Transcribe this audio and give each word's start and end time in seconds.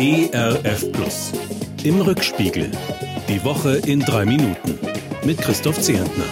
ERF 0.00 0.92
Plus. 0.92 1.32
Im 1.82 2.00
Rückspiegel. 2.00 2.70
Die 3.28 3.42
Woche 3.42 3.78
in 3.78 3.98
drei 3.98 4.24
Minuten. 4.24 4.78
Mit 5.24 5.38
Christoph 5.38 5.80
Zehentner. 5.80 6.24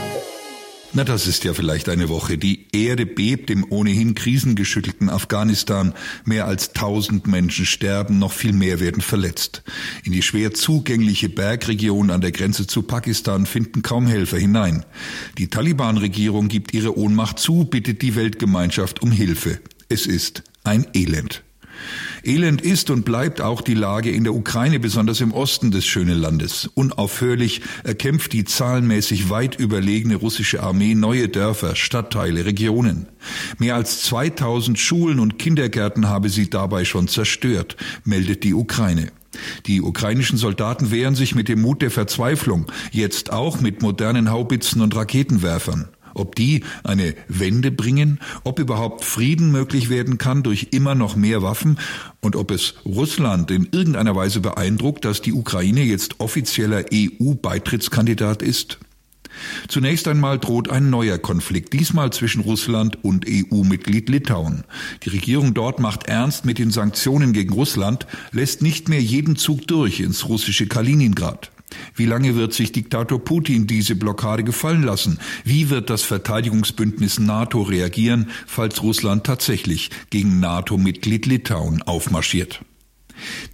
Na, 0.92 1.02
das 1.02 1.26
ist 1.26 1.42
ja 1.42 1.52
vielleicht 1.52 1.88
eine 1.88 2.08
Woche. 2.08 2.38
Die 2.38 2.68
Erde 2.72 3.06
bebt 3.06 3.50
im 3.50 3.66
ohnehin 3.68 4.14
krisengeschüttelten 4.14 5.10
Afghanistan. 5.10 5.94
Mehr 6.24 6.46
als 6.46 6.74
tausend 6.74 7.26
Menschen 7.26 7.66
sterben, 7.66 8.20
noch 8.20 8.30
viel 8.30 8.52
mehr 8.52 8.78
werden 8.78 9.02
verletzt. 9.02 9.64
In 10.04 10.12
die 10.12 10.22
schwer 10.22 10.54
zugängliche 10.54 11.28
Bergregion 11.28 12.12
an 12.12 12.20
der 12.20 12.30
Grenze 12.30 12.68
zu 12.68 12.82
Pakistan 12.82 13.46
finden 13.46 13.82
kaum 13.82 14.06
Helfer 14.06 14.38
hinein. 14.38 14.86
Die 15.38 15.48
Taliban-Regierung 15.48 16.46
gibt 16.46 16.72
ihre 16.72 16.96
Ohnmacht 16.96 17.40
zu, 17.40 17.64
bittet 17.64 18.00
die 18.02 18.14
Weltgemeinschaft 18.14 19.02
um 19.02 19.10
Hilfe. 19.10 19.58
Es 19.88 20.06
ist 20.06 20.44
ein 20.62 20.86
Elend. 20.94 21.42
Elend 22.26 22.60
ist 22.60 22.90
und 22.90 23.04
bleibt 23.04 23.40
auch 23.40 23.60
die 23.60 23.74
Lage 23.74 24.10
in 24.10 24.24
der 24.24 24.34
Ukraine, 24.34 24.80
besonders 24.80 25.20
im 25.20 25.32
Osten 25.32 25.70
des 25.70 25.86
schönen 25.86 26.18
Landes. 26.18 26.68
Unaufhörlich 26.74 27.60
erkämpft 27.84 28.32
die 28.32 28.44
zahlenmäßig 28.44 29.30
weit 29.30 29.58
überlegene 29.58 30.16
russische 30.16 30.62
Armee 30.62 30.94
neue 30.94 31.28
Dörfer, 31.28 31.76
Stadtteile, 31.76 32.44
Regionen. 32.44 33.06
Mehr 33.58 33.76
als 33.76 34.02
2000 34.02 34.78
Schulen 34.78 35.20
und 35.20 35.38
Kindergärten 35.38 36.08
habe 36.08 36.28
sie 36.28 36.50
dabei 36.50 36.84
schon 36.84 37.08
zerstört, 37.08 37.76
meldet 38.04 38.44
die 38.44 38.54
Ukraine. 38.54 39.12
Die 39.66 39.82
ukrainischen 39.82 40.38
Soldaten 40.38 40.90
wehren 40.90 41.14
sich 41.14 41.34
mit 41.34 41.48
dem 41.48 41.60
Mut 41.60 41.82
der 41.82 41.90
Verzweiflung, 41.90 42.66
jetzt 42.90 43.32
auch 43.32 43.60
mit 43.60 43.82
modernen 43.82 44.30
Haubitzen 44.30 44.80
und 44.80 44.96
Raketenwerfern 44.96 45.88
ob 46.18 46.34
die 46.34 46.64
eine 46.84 47.14
Wende 47.28 47.70
bringen, 47.70 48.20
ob 48.44 48.58
überhaupt 48.58 49.04
Frieden 49.04 49.50
möglich 49.52 49.90
werden 49.90 50.18
kann 50.18 50.42
durch 50.42 50.68
immer 50.72 50.94
noch 50.94 51.16
mehr 51.16 51.42
Waffen 51.42 51.78
und 52.20 52.36
ob 52.36 52.50
es 52.50 52.74
Russland 52.84 53.50
in 53.50 53.68
irgendeiner 53.70 54.16
Weise 54.16 54.40
beeindruckt, 54.40 55.04
dass 55.04 55.22
die 55.22 55.32
Ukraine 55.32 55.82
jetzt 55.82 56.20
offizieller 56.20 56.84
EU-Beitrittskandidat 56.92 58.42
ist. 58.42 58.78
Zunächst 59.68 60.08
einmal 60.08 60.38
droht 60.38 60.70
ein 60.70 60.90
neuer 60.90 61.18
Konflikt, 61.18 61.72
diesmal 61.72 62.12
zwischen 62.12 62.40
Russland 62.40 63.04
und 63.04 63.26
EU-Mitglied 63.28 64.08
Litauen. 64.08 64.64
Die 65.04 65.10
Regierung 65.10 65.54
dort 65.54 65.80
macht 65.80 66.06
ernst 66.06 66.44
mit 66.44 66.58
den 66.58 66.70
Sanktionen 66.70 67.32
gegen 67.32 67.52
Russland, 67.52 68.06
lässt 68.32 68.62
nicht 68.62 68.88
mehr 68.88 69.02
jeden 69.02 69.36
Zug 69.36 69.66
durch 69.66 70.00
ins 70.00 70.28
russische 70.28 70.66
Kaliningrad. 70.66 71.50
Wie 71.94 72.06
lange 72.06 72.36
wird 72.36 72.52
sich 72.52 72.72
Diktator 72.72 73.24
Putin 73.24 73.66
diese 73.66 73.96
Blockade 73.96 74.44
gefallen 74.44 74.82
lassen? 74.82 75.18
Wie 75.44 75.70
wird 75.70 75.90
das 75.90 76.02
Verteidigungsbündnis 76.02 77.18
NATO 77.18 77.62
reagieren, 77.62 78.30
falls 78.46 78.82
Russland 78.82 79.24
tatsächlich 79.24 79.90
gegen 80.10 80.40
NATO-Mitglied 80.40 81.26
Litauen 81.26 81.82
aufmarschiert? 81.82 82.60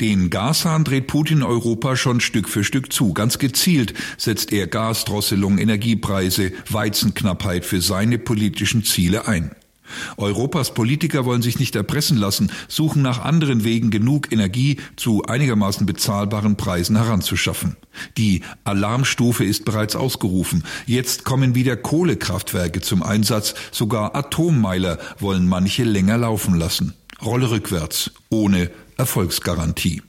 Den 0.01 0.31
Gashahn 0.31 0.85
dreht 0.85 1.07
Putin 1.07 1.43
Europa 1.43 1.97
schon 1.97 2.21
Stück 2.21 2.49
für 2.49 2.65
Stück 2.65 2.93
zu. 2.93 3.15
Ganz 3.15 3.39
gezielt 3.39 3.95
setzt 4.19 4.53
er 4.53 4.67
Gasdrosselung, 4.67 5.59
Energiepreise, 5.59 6.53
Weizenknappheit 6.69 7.65
für 7.65 7.81
seine 7.81 8.19
politischen 8.19 8.85
Ziele 8.85 9.29
ein. 9.29 9.53
Europas 10.17 10.75
Politiker 10.75 11.25
wollen 11.25 11.43
sich 11.43 11.59
nicht 11.59 11.77
erpressen 11.77 12.17
lassen, 12.17 12.51
suchen 12.69 13.03
nach 13.03 13.25
anderen 13.25 13.65
Wegen 13.65 13.91
genug 13.91 14.33
Energie 14.33 14.79
zu 14.97 15.23
einigermaßen 15.25 15.87
bezahlbaren 15.87 16.57
Preisen 16.57 16.97
heranzuschaffen. 16.97 17.77
Die 18.17 18.43
Alarmstufe 18.65 19.45
ist 19.45 19.65
bereits 19.65 19.97
ausgerufen. 19.97 20.65
Jetzt 20.87 21.25
kommen 21.25 21.55
wieder 21.55 21.77
Kohlekraftwerke 21.77 22.81
zum 22.81 23.03
Einsatz, 23.03 23.55
sogar 23.71 24.17
Atommeiler 24.17 24.99
wollen 25.19 25.47
manche 25.47 25.85
länger 25.85 26.19
laufen 26.19 26.55
lassen. 26.55 26.95
Rolle 27.25 27.51
rückwärts, 27.51 28.11
ohne 28.31 28.71
Erfolgsgarantie. 28.97 30.03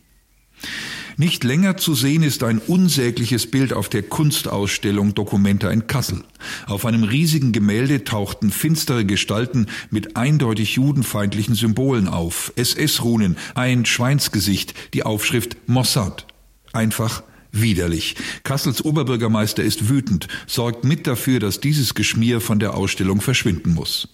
Nicht 1.17 1.43
länger 1.43 1.77
zu 1.77 1.93
sehen 1.93 2.23
ist 2.23 2.43
ein 2.43 2.59
unsägliches 2.59 3.49
Bild 3.49 3.71
auf 3.71 3.87
der 3.87 4.03
Kunstausstellung 4.03 5.13
Documenta 5.13 5.69
in 5.69 5.85
Kassel. 5.85 6.23
Auf 6.65 6.85
einem 6.85 7.03
riesigen 7.03 7.51
Gemälde 7.51 8.03
tauchten 8.03 8.51
finstere 8.51 9.05
Gestalten 9.05 9.67
mit 9.91 10.17
eindeutig 10.17 10.75
judenfeindlichen 10.75 11.55
Symbolen 11.55 12.07
auf. 12.07 12.51
SS-Runen, 12.55 13.37
ein 13.53 13.85
Schweinsgesicht, 13.85 14.73
die 14.93 15.03
Aufschrift 15.03 15.57
Mossad. 15.67 16.25
Einfach 16.71 17.23
widerlich. 17.51 18.15
Kassels 18.43 18.83
Oberbürgermeister 18.83 19.63
ist 19.63 19.89
wütend, 19.89 20.27
sorgt 20.47 20.83
mit 20.83 21.05
dafür, 21.05 21.39
dass 21.39 21.59
dieses 21.59 21.93
Geschmier 21.93 22.41
von 22.41 22.59
der 22.59 22.73
Ausstellung 22.73 23.21
verschwinden 23.21 23.75
muss. 23.75 24.09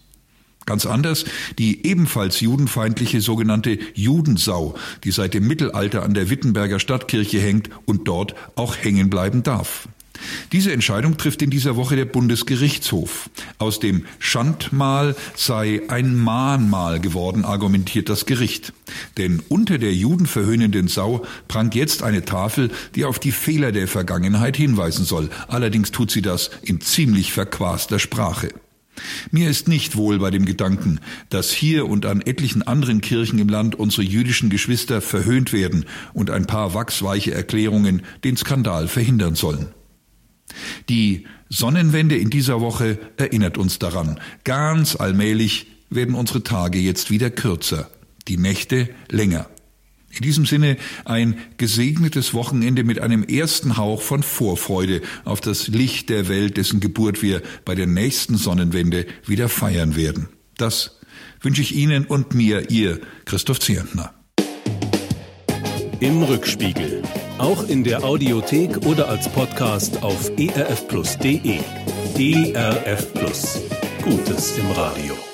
Ganz 0.70 0.86
anders 0.86 1.26
die 1.58 1.84
ebenfalls 1.88 2.42
judenfeindliche 2.42 3.22
sogenannte 3.22 3.80
Judensau, 3.96 4.76
die 5.04 5.10
seit 5.10 5.34
dem 5.34 5.48
Mittelalter 5.48 6.04
an 6.04 6.14
der 6.14 6.30
Wittenberger 6.30 6.80
Stadtkirche 6.80 7.40
hängt 7.40 7.72
und 7.86 8.08
dort 8.08 8.36
auch 8.54 8.78
hängen 8.78 9.10
bleiben 9.10 9.42
darf. 9.42 9.88
Diese 10.52 10.72
Entscheidung 10.72 11.18
trifft 11.18 11.42
in 11.42 11.50
dieser 11.50 11.76
Woche 11.76 11.96
der 11.96 12.06
Bundesgerichtshof. 12.06 13.32
Aus 13.58 13.80
dem 13.80 14.06
Schandmal 14.20 15.16
sei 15.36 15.82
ein 15.88 16.16
Mahnmal 16.16 17.00
geworden, 17.00 17.46
argumentiert 17.46 18.08
das 18.08 18.28
Gericht. 18.28 18.72
Denn 19.18 19.42
unter 19.50 19.80
der 19.80 19.96
judenverhöhnenden 19.96 20.88
Sau 20.88 21.26
prangt 21.48 21.74
jetzt 21.74 22.04
eine 22.04 22.26
Tafel, 22.26 22.70
die 22.94 23.06
auf 23.06 23.18
die 23.18 23.32
Fehler 23.32 23.72
der 23.72 23.88
Vergangenheit 23.88 24.56
hinweisen 24.56 25.04
soll. 25.04 25.32
Allerdings 25.48 25.90
tut 25.90 26.12
sie 26.12 26.22
das 26.22 26.52
in 26.62 26.80
ziemlich 26.80 27.34
verquaster 27.34 27.98
Sprache. 27.98 28.50
Mir 29.32 29.50
ist 29.50 29.68
nicht 29.68 29.96
wohl 29.96 30.20
bei 30.20 30.32
dem 30.32 30.46
Gedanken, 30.46 31.00
dass 31.30 31.52
hier 31.52 31.88
und 31.88 32.06
an 32.06 32.22
etlichen 32.22 32.62
anderen 32.64 33.02
Kirchen 33.02 33.40
im 33.40 33.50
Land 33.50 33.76
unsere 33.76 34.04
jüdischen 34.04 34.50
Geschwister 34.50 35.02
verhöhnt 35.02 35.54
werden 35.54 35.86
und 36.14 36.30
ein 36.30 36.46
paar 36.46 36.74
wachsweiche 36.74 37.34
Erklärungen 37.34 38.02
den 38.24 38.38
Skandal 38.38 38.88
verhindern 38.88 39.36
sollen. 39.36 39.68
Die 40.88 41.26
Sonnenwende 41.50 42.18
in 42.18 42.30
dieser 42.30 42.62
Woche 42.62 43.00
erinnert 43.18 43.58
uns 43.58 43.80
daran. 43.80 44.20
Ganz 44.44 44.96
allmählich 44.96 45.68
werden 45.90 46.16
unsere 46.16 46.44
Tage 46.44 46.80
jetzt 46.80 47.10
wieder 47.10 47.30
kürzer, 47.30 47.90
die 48.28 48.38
Nächte 48.38 48.90
länger. 49.10 49.50
In 50.12 50.24
diesem 50.24 50.46
Sinne 50.46 50.78
ein 51.06 51.38
gesegnetes 51.58 52.34
Wochenende 52.34 52.84
mit 52.84 53.00
einem 53.00 53.24
ersten 53.24 53.78
Hauch 53.78 54.02
von 54.02 54.24
Vorfreude 54.24 55.02
auf 55.24 55.40
das 55.40 55.68
Licht 55.68 56.10
der 56.10 56.28
Welt, 56.28 56.58
dessen 56.58 56.80
Geburt 56.80 57.22
wir 57.22 57.42
bei 57.66 57.76
der 57.76 57.88
nächsten 57.88 58.38
Sonnenwende 58.38 59.06
wieder 59.26 59.50
feiern 59.50 59.96
werden. 59.96 60.30
Das 60.58 61.00
wünsche 61.42 61.62
ich 61.62 61.76
Ihnen 61.76 62.06
und 62.06 62.34
mir, 62.34 62.70
Ihr 62.70 63.00
Christoph 63.26 63.60
Zierntner. 63.60 64.14
Im 66.00 66.24
Rückspiegel. 66.24 67.04
Auch 67.38 67.68
in 67.68 67.84
der 67.84 68.04
Audiothek 68.04 68.86
oder 68.86 69.10
als 69.10 69.30
Podcast 69.30 70.02
auf 70.02 70.30
erfplus.de. 70.38 71.60
ERF 72.18 73.14
Plus. 73.14 73.62
Gutes 74.04 74.58
im 74.58 74.72
Radio. 74.72 75.29